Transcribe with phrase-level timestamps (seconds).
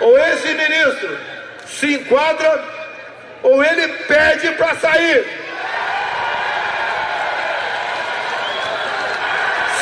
[0.00, 1.18] ou esse ministro
[1.66, 2.64] se enquadra
[3.42, 5.24] ou ele pede para sair.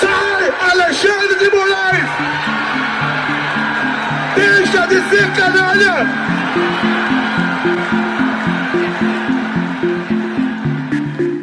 [0.01, 2.11] Sai, Alexandre de Moraes!
[4.37, 6.07] Deixa de ser canalha!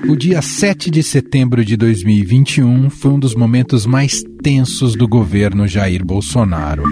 [0.08, 5.68] O dia 7 de setembro de 2021 foi um dos momentos mais tensos do governo
[5.68, 6.84] Jair Bolsonaro.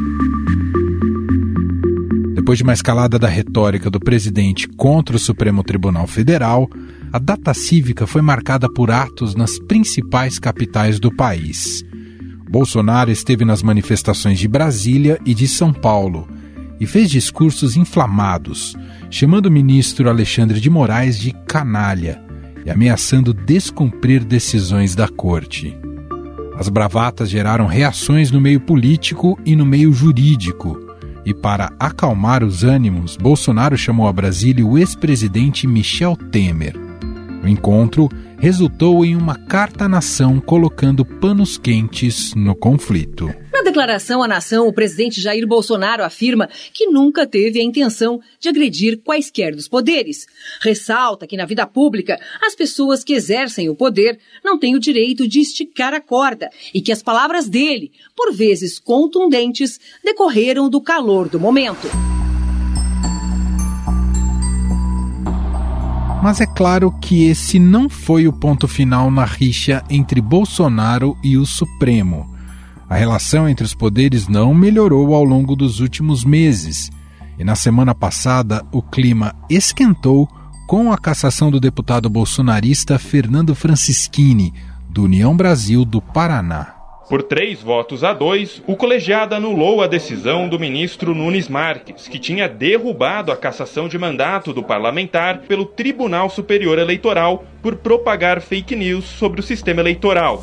[2.52, 6.70] Depois de uma escalada da retórica do presidente contra o Supremo Tribunal Federal,
[7.10, 11.82] a data cívica foi marcada por atos nas principais capitais do país.
[12.50, 16.28] Bolsonaro esteve nas manifestações de Brasília e de São Paulo
[16.78, 18.76] e fez discursos inflamados,
[19.10, 22.22] chamando o ministro Alexandre de Moraes de canalha
[22.66, 25.74] e ameaçando descumprir decisões da corte.
[26.58, 30.91] As bravatas geraram reações no meio político e no meio jurídico.
[31.26, 36.76] E para acalmar os ânimos, Bolsonaro chamou a Brasília o ex-presidente Michel Temer.
[37.44, 38.10] O encontro
[38.42, 43.32] resultou em uma carta à nação colocando panos quentes no conflito.
[43.54, 48.50] Na declaração à nação, o presidente Jair Bolsonaro afirma que nunca teve a intenção de
[48.50, 50.26] agredir quaisquer dos poderes.
[50.60, 55.28] Ressalta que na vida pública, as pessoas que exercem o poder não têm o direito
[55.28, 61.30] de esticar a corda e que as palavras dele, por vezes contundentes, decorreram do calor
[61.30, 61.88] do momento.
[66.22, 71.36] Mas é claro que esse não foi o ponto final na rixa entre Bolsonaro e
[71.36, 72.32] o Supremo.
[72.88, 76.92] A relação entre os poderes não melhorou ao longo dos últimos meses.
[77.40, 80.30] E na semana passada, o clima esquentou
[80.68, 84.54] com a cassação do deputado bolsonarista Fernando Francischini,
[84.88, 86.81] do União Brasil do Paraná.
[87.12, 92.18] Por três votos a dois, o colegiado anulou a decisão do ministro Nunes Marques, que
[92.18, 98.78] tinha derrubado a cassação de mandato do parlamentar pelo Tribunal Superior Eleitoral por propagar fake
[98.78, 100.42] news sobre o sistema eleitoral.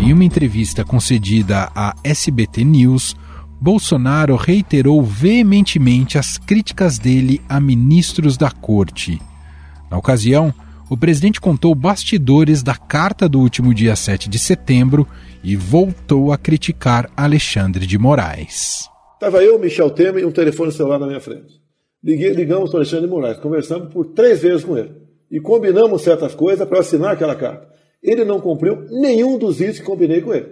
[0.00, 3.14] Em uma entrevista concedida à SBT News,
[3.60, 9.20] Bolsonaro reiterou veementemente as críticas dele a ministros da corte.
[9.90, 10.54] Na ocasião,
[10.88, 15.06] o presidente contou bastidores da carta do último dia 7 de setembro
[15.42, 18.88] e voltou a criticar Alexandre de Moraes.
[19.14, 21.62] Estava eu, Michel Temer e um telefone celular na minha frente.
[22.02, 24.92] Liguei, ligamos para Alexandre de Moraes, conversamos por três vezes com ele
[25.30, 27.66] e combinamos certas coisas para assinar aquela carta.
[28.02, 30.50] Ele não cumpriu nenhum dos itens que combinei com ele.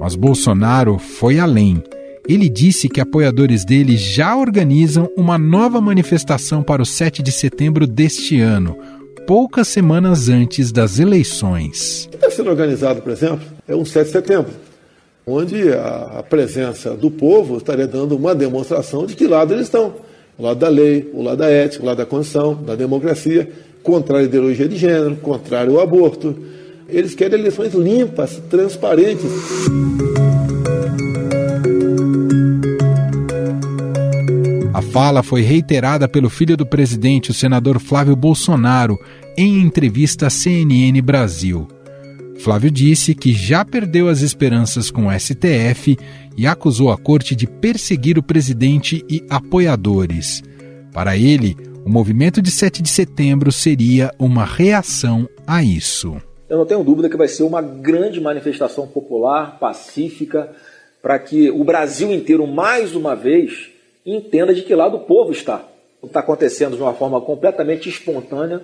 [0.00, 1.80] Mas Bolsonaro foi além
[2.28, 7.86] ele disse que apoiadores dele já organizam uma nova manifestação para o 7 de setembro
[7.86, 8.76] deste ano,
[9.26, 12.06] poucas semanas antes das eleições.
[12.06, 14.52] O que está sendo organizado, por exemplo, é um 7 de setembro,
[15.26, 19.94] onde a presença do povo estaria dando uma demonstração de que lado eles estão.
[20.38, 23.50] O lado da lei, o lado da ética, o lado da Constituição, da democracia,
[23.82, 26.34] contrário à ideologia de gênero, contrário ao aborto.
[26.88, 29.30] Eles querem eleições limpas, transparentes.
[34.90, 38.98] Fala foi reiterada pelo filho do presidente, o senador Flávio Bolsonaro,
[39.36, 41.68] em entrevista à CNN Brasil.
[42.40, 45.96] Flávio disse que já perdeu as esperanças com o STF
[46.36, 50.42] e acusou a corte de perseguir o presidente e apoiadores.
[50.92, 56.16] Para ele, o movimento de 7 de setembro seria uma reação a isso.
[56.48, 60.50] Eu não tenho dúvida que vai ser uma grande manifestação popular, pacífica,
[61.00, 63.69] para que o Brasil inteiro, mais uma vez,
[64.04, 65.64] entenda de que lado o povo está.
[66.02, 68.62] Está acontecendo de uma forma completamente espontânea,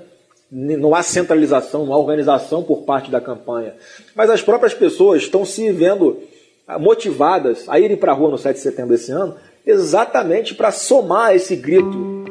[0.51, 3.75] não há centralização, não há organização por parte da campanha.
[4.15, 6.19] Mas as próprias pessoas estão se vendo
[6.67, 9.37] ah, motivadas a irem para a rua no 7 de setembro desse ano
[9.67, 12.25] exatamente para somar esse grito.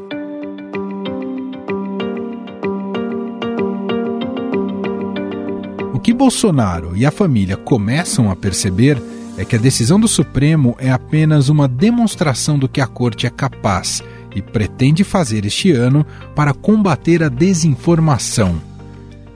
[5.94, 8.98] O que Bolsonaro e a família começam a perceber
[9.38, 13.30] é que a decisão do Supremo é apenas uma demonstração do que a Corte é
[13.30, 14.02] capaz
[14.34, 16.06] e pretende fazer este ano
[16.36, 18.62] para combater a desinformação.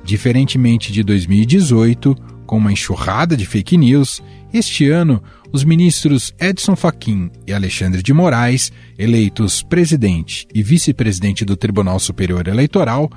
[0.04, 2.16] Diferentemente de 2018,
[2.46, 4.24] com uma enxurrada de fake news,
[4.54, 11.57] este ano os ministros Edson Fachin e Alexandre de Moraes, eleitos presidente e vice-presidente do
[11.57, 13.10] Tribunal Superior Eleitoral,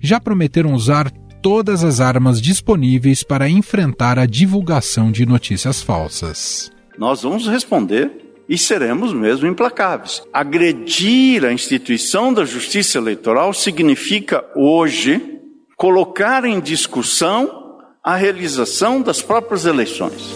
[0.00, 1.10] já prometeram usar
[1.42, 6.70] todas as armas disponíveis para enfrentar a divulgação de notícias falsas.
[6.98, 8.10] Nós vamos responder
[8.48, 10.22] e seremos mesmo implacáveis.
[10.32, 15.38] Agredir a instituição da justiça eleitoral significa hoje
[15.76, 20.34] colocar em discussão a realização das próprias eleições.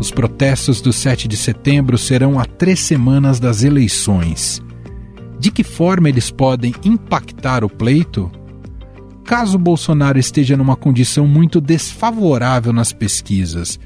[0.00, 4.62] Os protestos do 7 de setembro serão a três semanas das eleições.
[5.38, 8.30] De que forma eles podem impactar o pleito?
[9.24, 13.78] Caso Bolsonaro esteja numa condição muito desfavorável nas pesquisas,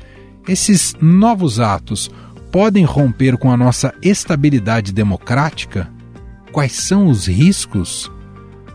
[0.46, 2.10] esses novos atos
[2.50, 5.90] podem romper com a nossa estabilidade democrática?
[6.52, 8.10] Quais são os riscos?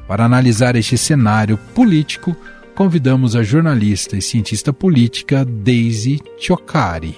[0.07, 2.36] Para analisar este cenário político,
[2.74, 7.18] convidamos a jornalista e cientista política Daisy Chocari.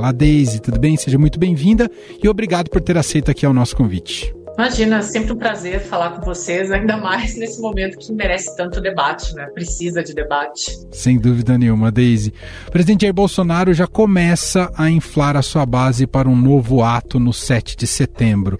[0.00, 0.96] Olá, Daisy, tudo bem?
[0.96, 1.90] Seja muito bem-vinda
[2.24, 4.34] e obrigado por ter aceito aqui o nosso convite.
[4.54, 8.80] Imagina, é sempre um prazer falar com vocês, ainda mais nesse momento que merece tanto
[8.80, 9.44] debate, né?
[9.52, 10.74] Precisa de debate.
[10.90, 12.32] Sem dúvida nenhuma, Daisy.
[12.66, 17.20] O presidente Jair Bolsonaro já começa a inflar a sua base para um novo ato
[17.20, 18.58] no 7 de setembro.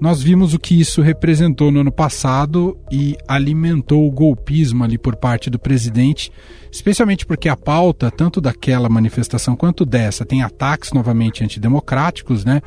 [0.00, 5.14] Nós vimos o que isso representou no ano passado e alimentou o golpismo ali por
[5.14, 6.32] parte do presidente,
[6.72, 12.62] especialmente porque a pauta, tanto daquela manifestação quanto dessa, tem ataques novamente antidemocráticos, né?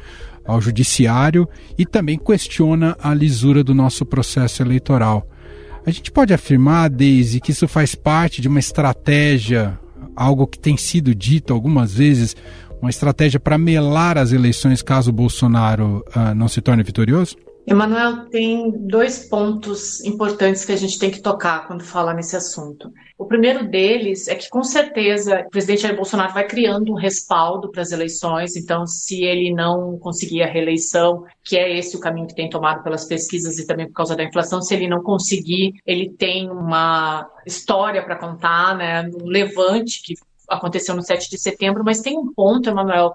[0.46, 5.28] Ao judiciário e também questiona a lisura do nosso processo eleitoral.
[5.86, 9.80] A gente pode afirmar, Daisy, que isso faz parte de uma estratégia,
[10.16, 12.36] algo que tem sido dito algumas vezes,
[12.84, 17.38] uma estratégia para melar as eleições caso Bolsonaro uh, não se torne vitorioso?
[17.66, 22.92] Emanuel, tem dois pontos importantes que a gente tem que tocar quando fala nesse assunto.
[23.18, 27.72] O primeiro deles é que, com certeza, o presidente Jair Bolsonaro vai criando um respaldo
[27.72, 28.58] para as eleições.
[28.58, 32.84] Então, se ele não conseguir a reeleição, que é esse o caminho que tem tomado
[32.84, 37.26] pelas pesquisas e também por causa da inflação, se ele não conseguir, ele tem uma
[37.46, 39.10] história para contar, né?
[39.22, 40.16] Um levante que
[40.54, 43.14] aconteceu no 7 de setembro, mas tem um ponto, Emanuel,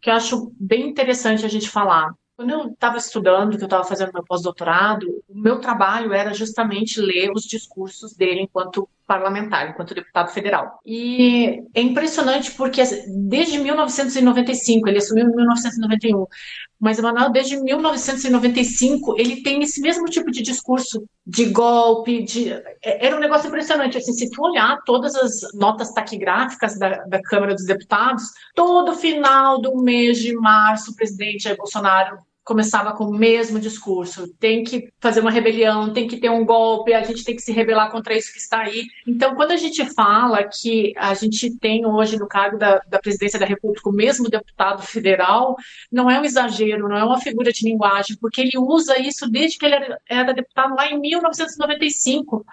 [0.00, 2.12] que eu acho bem interessante a gente falar.
[2.36, 7.00] Quando eu estava estudando, que eu estava fazendo meu pós-doutorado, o meu trabalho era justamente
[7.00, 10.78] ler os discursos dele enquanto parlamentar, enquanto deputado federal.
[10.84, 12.82] E é impressionante porque
[13.28, 16.26] desde 1995, ele assumiu em 1991,
[16.80, 22.52] mas Emanuel, desde 1995, ele tem esse mesmo tipo de discurso de golpe, de...
[22.82, 23.98] É, era um negócio impressionante.
[23.98, 29.60] Assim, se tu olhar todas as notas taquigráficas da, da Câmara dos Deputados, todo final
[29.60, 35.20] do mês de março, o presidente Bolsonaro começava com o mesmo discurso: tem que fazer
[35.20, 38.32] uma rebelião, tem que ter um golpe, a gente tem que se rebelar contra isso
[38.32, 38.86] que está aí.
[39.06, 43.38] Então, quando a gente fala que a gente tem hoje no cargo da, da presidência
[43.38, 45.56] da República o mesmo deputado federal,
[45.90, 49.58] não é um exagero, não é uma figura de linguagem, porque ele usa isso desde
[49.58, 52.44] que ele era, era deputado lá em 1995.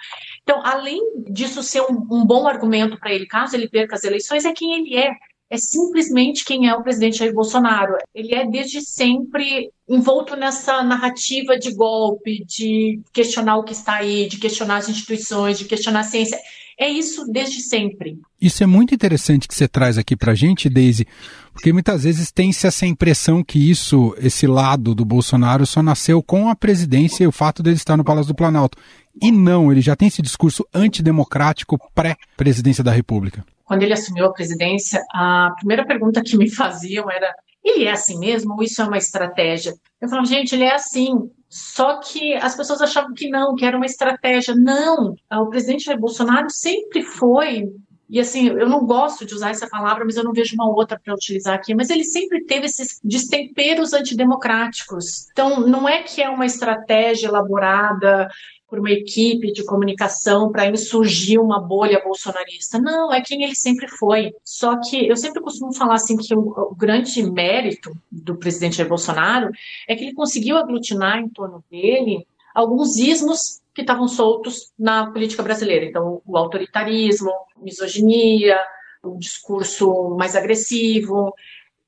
[0.44, 4.46] Então, além disso ser um, um bom argumento para ele, caso ele perca as eleições,
[4.46, 5.12] é quem ele é
[5.50, 7.96] é simplesmente quem é o presidente Jair Bolsonaro.
[8.14, 14.28] Ele é desde sempre envolto nessa narrativa de golpe, de questionar o que está aí,
[14.28, 16.38] de questionar as instituições, de questionar a ciência.
[16.80, 18.20] É isso desde sempre.
[18.40, 21.06] Isso é muito interessante que você traz aqui para gente, Daisy,
[21.52, 26.48] porque muitas vezes tem-se essa impressão que isso, esse lado do Bolsonaro, só nasceu com
[26.48, 28.78] a presidência e o fato dele estar no Palácio do Planalto.
[29.22, 34.34] E não, ele já tem esse discurso antidemocrático pré-presidência da República quando ele assumiu a
[34.34, 37.32] presidência, a primeira pergunta que me faziam era:
[37.64, 39.76] ele é assim mesmo ou isso é uma estratégia?
[40.02, 41.30] Eu falava, gente, ele é assim.
[41.48, 44.56] Só que as pessoas achavam que não, que era uma estratégia.
[44.56, 47.70] Não, o presidente Bolsonaro sempre foi
[48.10, 51.00] e assim, eu não gosto de usar essa palavra, mas eu não vejo uma outra
[51.00, 51.76] para utilizar aqui.
[51.76, 55.30] Mas ele sempre teve esses destemperos antidemocráticos.
[55.32, 58.28] Então, não é que é uma estratégia elaborada
[58.70, 62.80] por uma equipe de comunicação para insurgir uma bolha bolsonarista.
[62.80, 64.34] Não, é quem ele sempre foi.
[64.44, 66.40] Só que eu sempre costumo falar assim que o,
[66.72, 69.50] o grande mérito do presidente Jair Bolsonaro
[69.88, 75.42] é que ele conseguiu aglutinar em torno dele alguns ismos que estavam soltos na política
[75.42, 75.86] brasileira.
[75.86, 78.60] Então, o autoritarismo, misoginia,
[79.02, 81.34] o discurso mais agressivo.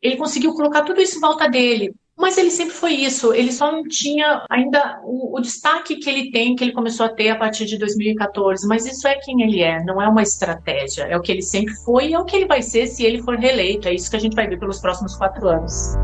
[0.02, 1.94] Ele conseguiu colocar tudo isso em volta dele.
[2.22, 6.30] Mas ele sempre foi isso, ele só não tinha ainda o, o, destaque que ele
[6.30, 8.68] tem, que ele começou a ter a partir de 2014.
[8.68, 11.06] Mas isso é quem ele é, não é uma estratégia.
[11.06, 13.24] É o que ele sempre foi e é o que ele vai ser se ele
[13.24, 13.88] for reeleito.
[13.88, 15.96] É isso que a gente vai ver pelos próximos quatro anos.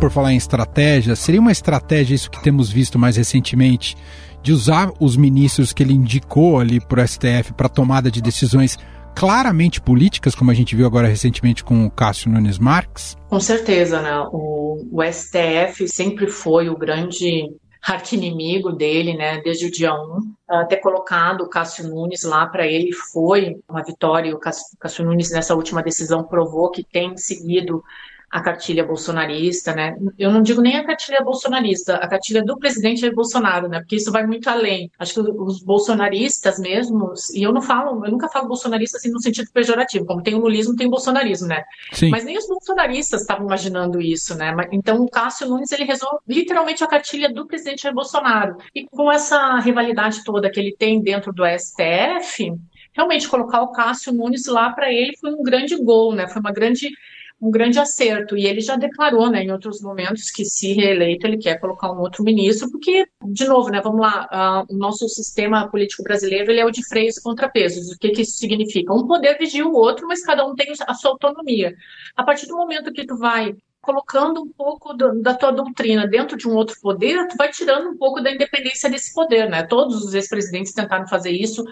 [0.00, 3.96] Por falar em estratégia, seria uma estratégia isso que temos visto mais recentemente,
[4.40, 8.78] de usar os ministros que ele indicou ali para o STF para tomada de decisões
[9.18, 13.16] claramente políticas, como a gente viu agora recentemente com o Cássio Nunes Marques?
[13.28, 14.16] Com certeza, né?
[14.32, 19.96] O, o STF sempre foi o grande arquinimigo dele, né, desde o dia 1.
[19.96, 24.32] Uh, ter colocado o Cássio Nunes lá para ele foi uma vitória.
[24.32, 27.82] O Cássio, Cássio Nunes, nessa última decisão, provou que tem seguido
[28.30, 29.96] a cartilha bolsonarista, né?
[30.18, 33.78] Eu não digo nem a cartilha bolsonarista, a cartilha do presidente Jair Bolsonaro, né?
[33.80, 34.90] Porque isso vai muito além.
[34.98, 39.20] Acho que os bolsonaristas mesmos, e eu não falo, eu nunca falo bolsonarista assim no
[39.20, 41.64] sentido pejorativo, como tem o lulismo, tem o bolsonarismo, né?
[41.92, 42.10] Sim.
[42.10, 44.54] Mas nem os bolsonaristas estavam imaginando isso, né?
[44.72, 48.58] Então o Cássio Nunes ele resolve literalmente a cartilha do presidente Jair Bolsonaro.
[48.74, 52.52] E com essa rivalidade toda que ele tem dentro do STF,
[52.92, 56.28] realmente colocar o Cássio Nunes lá para ele foi um grande gol, né?
[56.28, 56.90] Foi uma grande
[57.40, 58.36] um grande acerto.
[58.36, 62.00] E ele já declarou, né, em outros momentos, que se reeleito ele quer colocar um
[62.00, 64.28] outro ministro, porque, de novo, né, vamos lá,
[64.68, 67.90] uh, o nosso sistema político brasileiro ele é o de freios e contrapesos.
[67.90, 68.92] O que, que isso significa?
[68.92, 71.74] Um poder vigia o outro, mas cada um tem a sua autonomia.
[72.16, 76.36] A partir do momento que tu vai colocando um pouco do, da tua doutrina dentro
[76.36, 79.62] de um outro poder, tu vai tirando um pouco da independência desse poder, né?
[79.62, 81.64] Todos os ex-presidentes tentaram fazer isso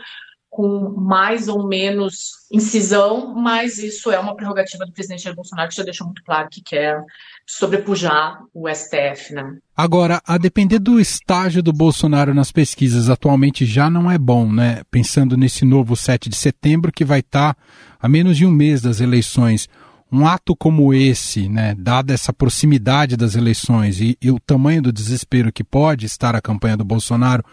[0.49, 5.77] com mais ou menos incisão, mas isso é uma prerrogativa do presidente Jair Bolsonaro, que
[5.77, 7.03] já deixou muito claro que quer
[7.47, 9.57] sobrepujar o STF, né?
[9.77, 14.83] Agora, a depender do estágio do Bolsonaro nas pesquisas, atualmente já não é bom, né?
[14.91, 17.57] Pensando nesse novo 7 de setembro, que vai estar
[18.01, 19.69] a menos de um mês das eleições.
[20.11, 24.93] Um ato como esse, né, dada essa proximidade das eleições e, e o tamanho do
[24.93, 27.45] desespero que pode estar a campanha do Bolsonaro,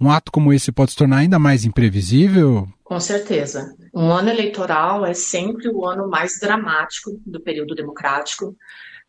[0.00, 2.68] um ato como esse pode se tornar ainda mais imprevisível?
[2.84, 3.74] Com certeza.
[3.94, 8.56] Um ano eleitoral é sempre o ano mais dramático do período democrático.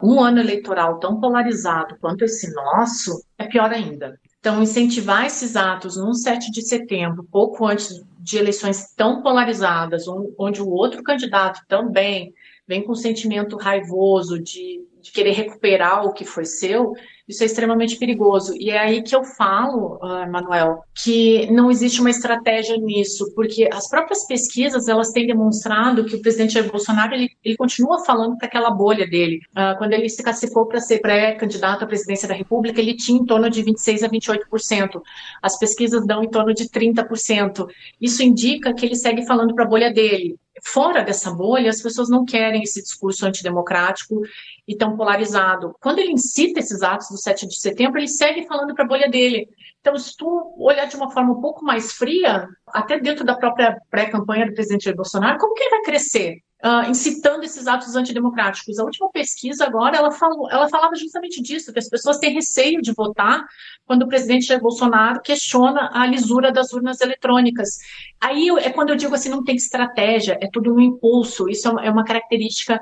[0.01, 4.19] Um ano eleitoral tão polarizado quanto esse nosso é pior ainda.
[4.39, 10.05] Então, incentivar esses atos num 7 de setembro, pouco antes de eleições tão polarizadas,
[10.37, 12.33] onde o outro candidato também
[12.65, 16.93] vem com um sentimento raivoso de, de querer recuperar o que foi seu,
[17.29, 18.55] isso é extremamente perigoso.
[18.57, 23.69] E é aí que eu falo, uh, Manuel, que não existe uma estratégia nisso, porque
[23.71, 28.35] as próprias pesquisas elas têm demonstrado que o presidente Jair Bolsonaro ele, ele continua falando
[28.35, 29.41] para aquela bolha dele.
[29.51, 33.25] Uh, quando ele se classificou para ser pré-candidato à presidência da República, ele tinha em
[33.25, 34.99] torno de 26 a 28%.
[35.39, 37.67] As pesquisas dão em torno de 30%.
[38.01, 42.09] Isso indica que ele segue falando para a bolha dele fora dessa bolha, as pessoas
[42.09, 44.21] não querem esse discurso antidemocrático
[44.67, 45.75] e tão polarizado.
[45.79, 49.09] Quando ele incita esses atos do 7 de setembro, ele segue falando para a bolha
[49.09, 49.47] dele.
[49.79, 53.77] Então, se tu olhar de uma forma um pouco mais fria, até dentro da própria
[53.89, 56.43] pré-campanha do presidente Jair Bolsonaro, como que ele vai crescer?
[56.61, 58.77] Uh, incitando esses atos antidemocráticos.
[58.79, 62.81] A última pesquisa agora, ela, falou, ela falava justamente disso, que as pessoas têm receio
[62.81, 63.45] de votar
[63.85, 67.77] quando o presidente Jair Bolsonaro questiona a lisura das urnas eletrônicas.
[68.19, 71.47] Aí é quando eu digo assim, não tem estratégia, é tudo no impulso.
[71.47, 72.81] Isso é uma, é uma característica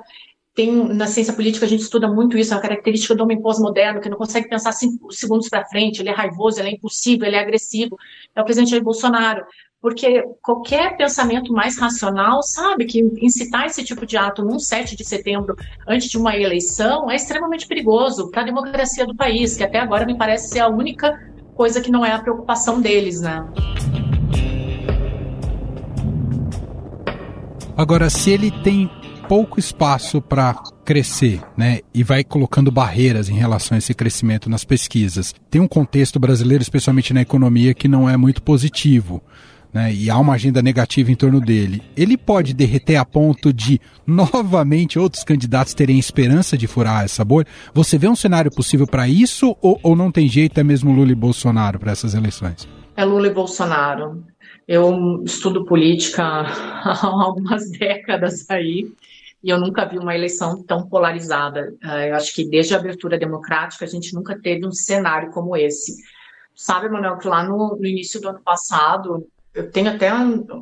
[0.57, 4.09] tem na ciência política a gente estuda muito isso, a característica do homem pós-moderno, que
[4.09, 7.39] não consegue pensar cinco segundos para frente, ele é raivoso, ele é impulsivo, ele é
[7.39, 7.95] agressivo.
[8.35, 9.45] É o presidente Jair Bolsonaro.
[9.87, 15.05] Porque qualquer pensamento mais racional sabe que incitar esse tipo de ato num 7 de
[15.05, 15.55] setembro,
[15.87, 20.05] antes de uma eleição, é extremamente perigoso para a democracia do país, que até agora
[20.05, 21.17] me parece ser a única
[21.55, 23.47] coisa que não é a preocupação deles, né?
[27.77, 28.91] Agora, se ele tem
[29.29, 30.53] pouco espaço para
[30.83, 31.79] crescer, né?
[31.93, 35.33] E vai colocando barreiras em relação a esse crescimento nas pesquisas.
[35.49, 39.21] Tem um contexto brasileiro, especialmente na economia, que não é muito positivo.
[39.73, 43.81] Né, e há uma agenda negativa em torno dele, ele pode derreter a ponto de
[44.05, 47.45] novamente outros candidatos terem esperança de furar essa bolha?
[47.73, 51.11] Você vê um cenário possível para isso ou, ou não tem jeito, é mesmo Lula
[51.11, 52.67] e Bolsonaro para essas eleições?
[52.95, 54.23] É Lula e Bolsonaro.
[54.67, 58.85] Eu estudo política há algumas décadas aí
[59.43, 61.73] e eu nunca vi uma eleição tão polarizada.
[61.83, 65.55] Uh, eu acho que desde a abertura democrática a gente nunca teve um cenário como
[65.55, 65.95] esse.
[66.55, 70.09] Sabe, Manuel, que lá no, no início do ano passado, eu tenho até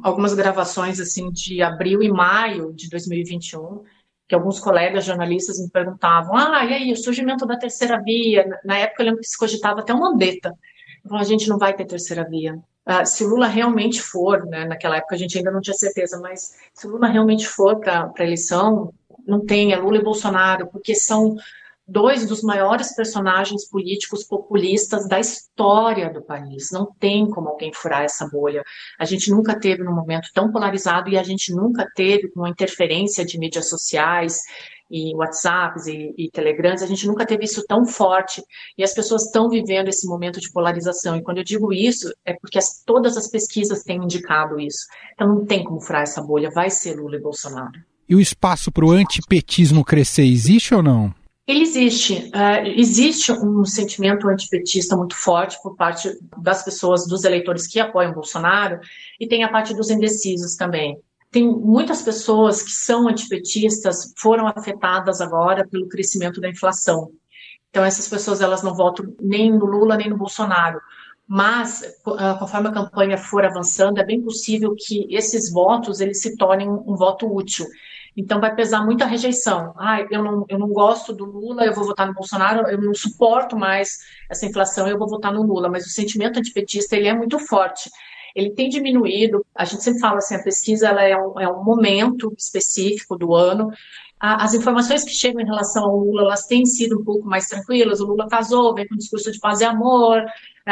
[0.03, 3.83] algumas gravações assim de abril e maio de 2021,
[4.25, 8.45] que alguns colegas jornalistas me perguntavam: ah, e aí, o surgimento da terceira via?
[8.63, 10.53] Na época eu lembro que se cogitava até uma beta.
[11.05, 12.55] Então, a gente não vai ter terceira via.
[12.87, 16.19] Uh, se o Lula realmente for, né, naquela época a gente ainda não tinha certeza,
[16.19, 18.93] mas se o Lula realmente for para a eleição,
[19.27, 21.35] não tem, é Lula e Bolsonaro, porque são
[21.87, 26.69] dois dos maiores personagens políticos populistas da história do país.
[26.71, 28.63] Não tem como alguém furar essa bolha.
[28.99, 33.25] A gente nunca teve num momento tão polarizado e a gente nunca teve uma interferência
[33.25, 34.39] de mídias sociais,
[34.89, 38.43] e WhatsApps e, e Telegrams, a gente nunca teve isso tão forte
[38.77, 41.15] e as pessoas estão vivendo esse momento de polarização.
[41.15, 44.85] E quando eu digo isso, é porque as, todas as pesquisas têm indicado isso.
[45.13, 47.73] Então não tem como furar essa bolha, vai ser Lula e Bolsonaro.
[48.07, 51.13] E o espaço para o antipetismo crescer existe ou não?
[51.47, 52.31] Ele existe.
[52.33, 58.13] Uh, existe um sentimento antipetista muito forte por parte das pessoas, dos eleitores que apoiam
[58.13, 58.79] Bolsonaro,
[59.19, 60.99] e tem a parte dos indecisos também.
[61.29, 67.11] Tem muitas pessoas que são antipetistas, foram afetadas agora pelo crescimento da inflação.
[67.69, 70.79] Então, essas pessoas elas não votam nem no Lula nem no Bolsonaro.
[71.27, 76.37] Mas, uh, conforme a campanha for avançando, é bem possível que esses votos eles se
[76.37, 77.65] tornem um voto útil.
[78.15, 79.73] Então vai pesar muito a rejeição.
[79.77, 82.93] Ah, eu não, eu não gosto do Lula, eu vou votar no Bolsonaro, eu não
[82.93, 83.97] suporto mais
[84.29, 85.69] essa inflação, eu vou votar no Lula.
[85.69, 87.89] Mas o sentimento antipetista ele é muito forte.
[88.33, 89.45] Ele tem diminuído.
[89.53, 93.33] A gente sempre fala assim, a pesquisa ela é, um, é um momento específico do
[93.33, 93.69] ano.
[94.17, 97.99] As informações que chegam em relação ao Lula, elas têm sido um pouco mais tranquilas.
[97.99, 100.23] O Lula casou, vem com um discurso de paz e amor,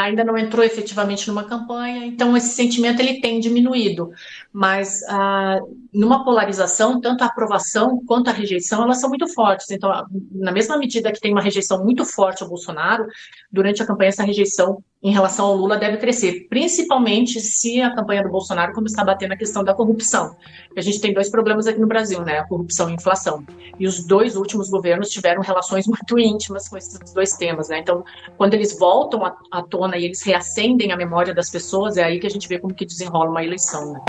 [0.01, 4.11] ainda não entrou efetivamente numa campanha, então esse sentimento ele tem diminuído.
[4.51, 5.59] Mas ah,
[5.93, 9.69] numa polarização, tanto a aprovação quanto a rejeição, elas são muito fortes.
[9.69, 9.91] Então,
[10.31, 13.05] na mesma medida que tem uma rejeição muito forte ao Bolsonaro,
[13.51, 18.23] durante a campanha essa rejeição em relação ao Lula deve crescer, principalmente se a campanha
[18.23, 20.37] do Bolsonaro começar a bater na questão da corrupção.
[20.77, 22.39] A gente tem dois problemas aqui no Brasil, né?
[22.39, 23.43] A corrupção e a inflação.
[23.77, 27.79] E os dois últimos governos tiveram relações muito íntimas com esses dois temas, né?
[27.79, 28.05] Então,
[28.37, 32.19] quando eles voltam à, à tona e eles reacendem a memória das pessoas, é aí
[32.19, 33.99] que a gente vê como que desenrola uma eleição, né?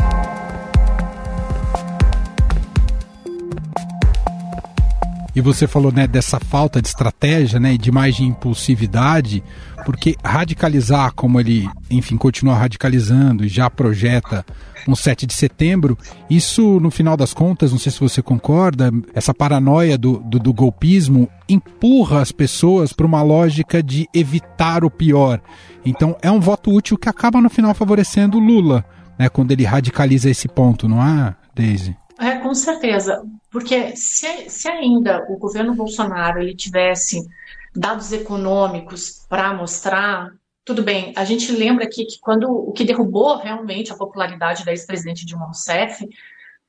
[5.34, 9.42] E você falou né, dessa falta de estratégia né, e de mais de impulsividade,
[9.84, 14.46] porque radicalizar, como ele, enfim, continua radicalizando e já projeta
[14.86, 15.98] um 7 de setembro,
[16.30, 20.52] isso, no final das contas, não sei se você concorda, essa paranoia do, do, do
[20.52, 25.40] golpismo empurra as pessoas para uma lógica de evitar o pior.
[25.84, 28.84] Então, é um voto útil que acaba, no final, favorecendo Lula,
[29.18, 31.96] né, quando ele radicaliza esse ponto, não é, Daisy?
[32.18, 33.22] É, com certeza.
[33.50, 37.26] Porque se, se ainda o governo Bolsonaro ele tivesse
[37.74, 40.30] dados econômicos para mostrar,
[40.64, 41.12] tudo bem.
[41.16, 45.46] A gente lembra aqui que quando o que derrubou realmente a popularidade da ex-presidente Dilma
[45.46, 46.08] Rousseff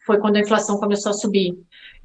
[0.05, 1.53] foi quando a inflação começou a subir.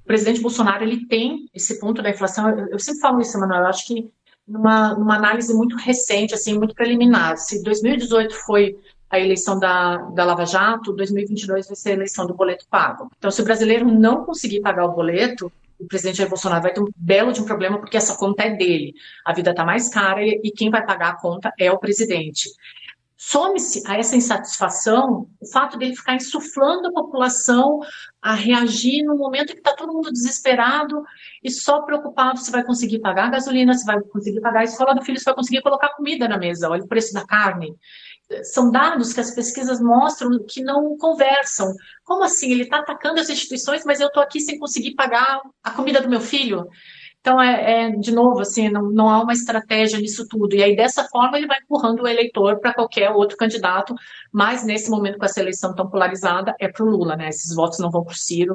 [0.02, 2.48] O presidente Bolsonaro ele tem esse ponto da inflação.
[2.50, 3.62] Eu, eu sempre falo isso, Manuel.
[3.62, 4.10] Eu acho que
[4.46, 7.36] numa, numa análise muito recente, assim, muito preliminar.
[7.36, 8.76] Se 2018 foi
[9.10, 13.10] a eleição da, da Lava Jato, 2022 vai ser a eleição do boleto pago.
[13.18, 16.80] Então, se o brasileiro não conseguir pagar o boleto, o presidente Jair Bolsonaro vai ter
[16.80, 18.94] um belo de um problema, porque essa conta é dele.
[19.24, 22.50] A vida está mais cara e quem vai pagar a conta é o presidente.
[23.16, 27.80] Some-se a essa insatisfação o fato dele ficar insuflando a população
[28.22, 31.02] a reagir no momento que está todo mundo desesperado
[31.42, 34.94] e só preocupado se vai conseguir pagar a gasolina, se vai conseguir pagar a escola
[34.94, 36.70] do filho, se vai conseguir colocar comida na mesa.
[36.70, 37.76] Olha o preço da carne
[38.44, 41.72] são dados que as pesquisas mostram que não conversam.
[42.04, 42.50] Como assim?
[42.50, 46.08] Ele está atacando as instituições, mas eu estou aqui sem conseguir pagar a comida do
[46.08, 46.66] meu filho?
[47.20, 50.54] Então, é, é de novo, assim, não, não, há uma estratégia nisso tudo.
[50.54, 53.94] E aí, dessa forma, ele vai empurrando o eleitor para qualquer outro candidato,
[54.32, 57.28] mas nesse momento, com essa eleição tão polarizada, é para o Lula, né?
[57.28, 58.54] Esses votos não vão para o Ciro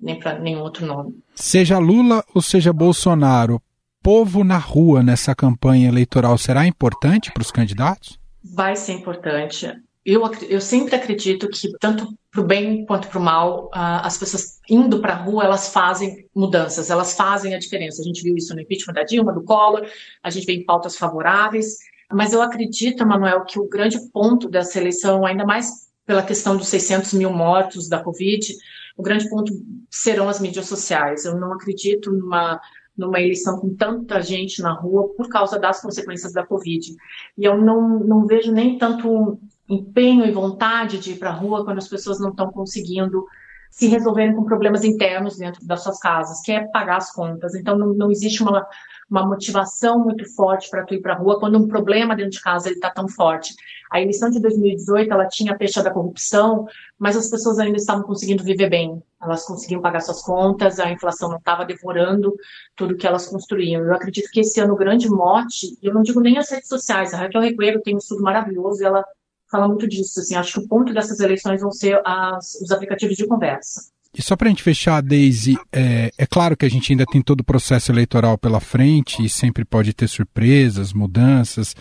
[0.00, 1.14] nem para nenhum outro nome.
[1.34, 3.60] Seja Lula ou seja Bolsonaro,
[4.02, 8.18] povo na rua nessa campanha eleitoral será importante para os candidatos?
[8.54, 9.72] Vai ser importante.
[10.04, 14.60] Eu, eu sempre acredito que, tanto para o bem quanto para o mal, as pessoas
[14.68, 18.00] indo para a rua, elas fazem mudanças, elas fazem a diferença.
[18.00, 19.84] A gente viu isso no impeachment da Dilma, do Collor,
[20.22, 21.78] a gente vê em pautas favoráveis.
[22.12, 26.68] Mas eu acredito, Manuel, que o grande ponto dessa eleição, ainda mais pela questão dos
[26.68, 28.54] 600 mil mortos da Covid,
[28.96, 29.52] o grande ponto
[29.90, 31.24] serão as mídias sociais.
[31.24, 32.60] Eu não acredito numa
[32.96, 36.94] numa eleição com tanta gente na rua por causa das consequências da Covid.
[37.36, 41.64] E eu não, não vejo nem tanto empenho e vontade de ir para a rua
[41.64, 43.26] quando as pessoas não estão conseguindo
[43.70, 47.54] se resolverem com problemas internos dentro das suas casas, que é pagar as contas.
[47.54, 48.66] Então, não, não existe uma,
[49.08, 52.40] uma motivação muito forte para tu ir para a rua quando um problema dentro de
[52.40, 53.54] casa ele está tão forte.
[53.90, 56.66] A eleição de 2018 ela tinha a pecha da corrupção,
[56.98, 59.00] mas as pessoas ainda estavam conseguindo viver bem.
[59.22, 62.34] Elas conseguiam pagar suas contas, a inflação não estava devorando
[62.74, 63.84] tudo que elas construíam.
[63.84, 67.14] Eu acredito que esse ano o grande mote, eu não digo nem as redes sociais,
[67.14, 69.04] a Raquel Regueiro tem um estudo maravilhoso, ela
[69.48, 70.18] fala muito disso.
[70.20, 73.95] Assim, acho que o ponto dessas eleições vão ser as, os aplicativos de conversa.
[74.16, 77.20] E só para a gente fechar, Daisy, é, é, claro que a gente ainda tem
[77.20, 81.76] todo o processo eleitoral pela frente e sempre pode ter surpresas, mudanças,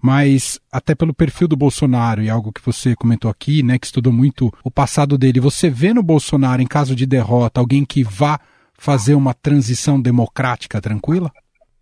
[0.00, 4.12] mas até pelo perfil do Bolsonaro e algo que você comentou aqui, né, que estudou
[4.12, 8.38] muito o passado dele, você vê no Bolsonaro, em caso de derrota, alguém que vá
[8.74, 11.32] fazer uma transição democrática tranquila?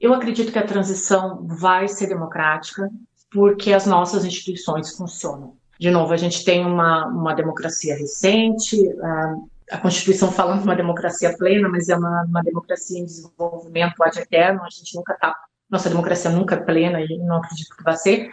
[0.01, 2.89] Eu acredito que a transição vai ser democrática
[3.29, 5.55] porque as nossas instituições funcionam.
[5.81, 10.77] De novo, a gente tem uma, uma democracia recente, uh, a Constituição falando de uma
[10.77, 15.35] democracia plena, mas é uma, uma democracia em desenvolvimento ad eterno, a gente nunca está,
[15.69, 18.31] nossa democracia nunca é plena e não acredito que vai ser,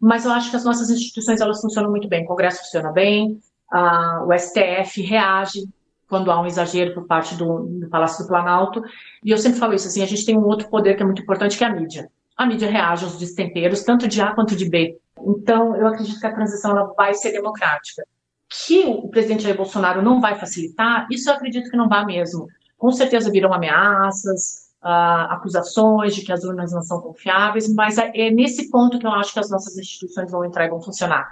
[0.00, 3.40] mas eu acho que as nossas instituições elas funcionam muito bem, o Congresso funciona bem,
[3.70, 5.68] a, o STF reage
[6.08, 8.82] quando há um exagero por parte do, do, Palácio do Planalto.
[9.22, 11.22] E eu sempre falo isso, assim, a gente tem um outro poder que é muito
[11.22, 12.10] importante, que é a mídia.
[12.36, 14.96] A mídia reage aos destemperos, tanto de A quanto de B.
[15.20, 18.04] Então, eu acredito que a transição ela vai ser democrática.
[18.48, 22.46] Que o presidente Jair Bolsonaro não vai facilitar, isso eu acredito que não vai mesmo.
[22.76, 28.10] Com certeza virão ameaças, uh, acusações de que as urnas não são confiáveis, mas é,
[28.14, 31.28] é nesse ponto que eu acho que as nossas instituições vão entrar e vão funcionar.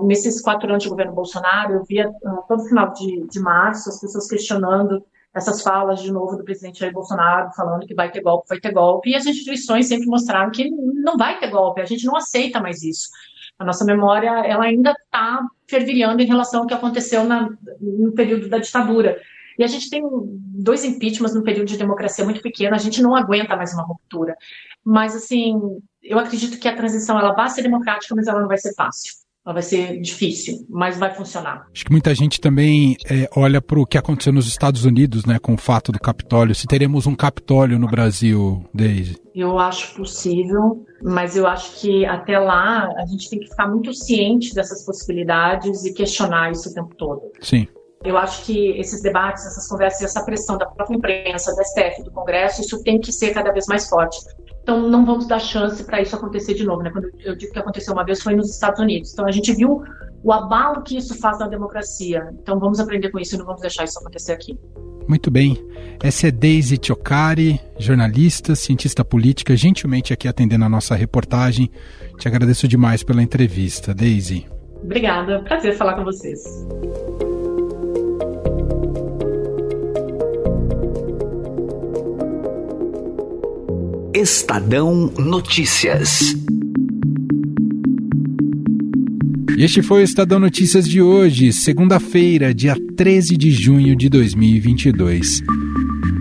[0.00, 4.00] Nesses quatro anos de governo Bolsonaro, eu via uh, todo final de, de março as
[4.00, 8.48] pessoas questionando essas falas de novo do presidente Jair Bolsonaro, falando que vai ter golpe,
[8.48, 12.06] vai ter golpe, e as instituições sempre mostraram que não vai ter golpe, a gente
[12.06, 13.08] não aceita mais isso.
[13.58, 17.48] A nossa memória, ela ainda está fervilhando em relação ao que aconteceu na,
[17.80, 19.20] no período da ditadura.
[19.58, 23.14] E a gente tem dois impeachments no período de democracia muito pequeno, a gente não
[23.14, 24.36] aguenta mais uma ruptura.
[24.84, 28.58] Mas, assim, eu acredito que a transição ela vai ser democrática, mas ela não vai
[28.58, 29.23] ser fácil.
[29.44, 31.66] Vai ser difícil, mas vai funcionar.
[31.72, 35.38] Acho que muita gente também é, olha para o que aconteceu nos Estados Unidos, né,
[35.38, 36.54] com o fato do Capitólio.
[36.54, 39.16] Se teremos um Capitólio no Brasil, Daisy?
[39.34, 43.92] Eu acho possível, mas eu acho que até lá a gente tem que ficar muito
[43.92, 47.22] ciente dessas possibilidades e questionar isso o tempo todo.
[47.40, 47.68] Sim.
[48.04, 52.10] Eu acho que esses debates, essas conversas, essa pressão da própria imprensa, do STF, do
[52.10, 54.18] Congresso, isso tem que ser cada vez mais forte.
[54.64, 56.82] Então, não vamos dar chance para isso acontecer de novo.
[56.82, 56.90] Né?
[56.90, 59.12] Quando eu digo que aconteceu uma vez, foi nos Estados Unidos.
[59.12, 59.82] Então, a gente viu
[60.22, 62.30] o abalo que isso faz na democracia.
[62.40, 64.58] Então, vamos aprender com isso e não vamos deixar isso acontecer aqui.
[65.06, 65.62] Muito bem.
[66.02, 71.70] Essa é Daisy Tiocari, jornalista, cientista política, gentilmente aqui atendendo a nossa reportagem.
[72.18, 74.46] Te agradeço demais pela entrevista, Daisy.
[74.82, 75.40] Obrigada.
[75.40, 76.42] Prazer falar com vocês.
[84.14, 86.36] Estadão Notícias.
[89.58, 95.42] Este foi o Estadão Notícias de hoje, segunda-feira, dia 13 de junho de 2022.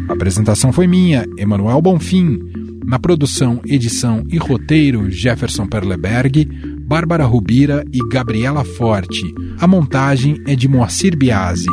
[0.09, 2.39] A apresentação foi minha, Emanuel Bonfim.
[2.83, 6.45] Na produção, edição e roteiro, Jefferson Perleberg,
[6.87, 9.21] Bárbara Rubira e Gabriela Forte.
[9.59, 11.67] A montagem é de Moacir Biasi.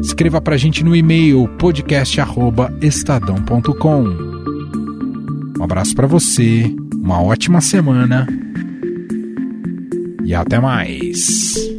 [0.00, 4.29] Escreva pra gente no e-mail podcast@estadão.com.
[5.60, 8.26] Um abraço para você, uma ótima semana
[10.24, 11.69] e até mais.